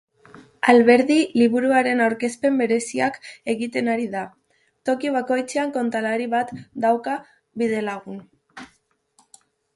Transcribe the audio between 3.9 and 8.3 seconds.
ari da: toki bakoitzean kontalari bat dauka bidelagun.